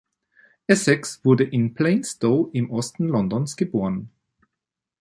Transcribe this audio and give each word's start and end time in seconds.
Essex 0.67 1.23
wurde 1.23 1.43
in 1.43 1.75
Plaistow 1.75 2.49
im 2.53 2.71
Osten 2.71 3.07
Londons 3.07 3.55
geboren. 3.55 4.09